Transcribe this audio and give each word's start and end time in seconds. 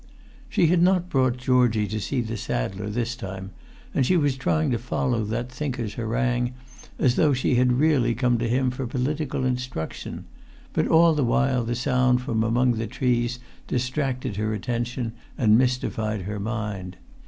She 0.49 0.65
had 0.65 0.81
not 0.81 1.09
brought 1.11 1.37
Georgie 1.37 1.85
to 1.85 1.99
see 1.99 2.21
the 2.21 2.35
saddler 2.35 2.89
this 2.89 3.15
time, 3.15 3.51
and 3.93 4.03
she 4.03 4.17
was 4.17 4.35
trying 4.35 4.71
to 4.71 4.79
follow 4.79 5.23
that 5.25 5.51
thinker's 5.51 5.93
harangue 5.93 6.55
as 6.97 7.17
though 7.17 7.33
she 7.33 7.53
had 7.53 7.73
really 7.73 8.15
come 8.15 8.39
to 8.39 8.49
him 8.49 8.71
for 8.71 8.87
political 8.87 9.45
instruction; 9.45 10.25
but 10.73 10.87
all 10.87 11.13
the 11.13 11.23
while 11.23 11.63
the 11.63 11.75
sound 11.75 12.19
from 12.23 12.43
among 12.43 12.71
the 12.79 12.87
trees 12.87 13.37
distracted 13.67 14.37
her 14.37 14.55
attention 14.55 15.11
and 15.37 15.55
mystified 15.59 16.23
her 16.23 16.39
mind. 16.39 16.97